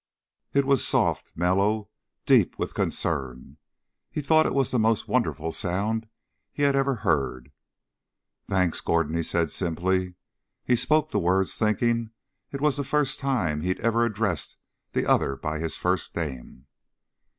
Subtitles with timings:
[0.51, 1.87] It was soft, mellow,
[2.25, 3.57] deep with concern.
[4.09, 6.07] He thought it was the most wonderful sound
[6.51, 7.51] he had ever heard.
[8.49, 10.15] "Thanks, Gordon," he said simply.
[10.65, 12.09] He spoke the words thinking
[12.51, 14.57] it was the first time he'd ever addressed
[14.93, 16.65] the other by his first name.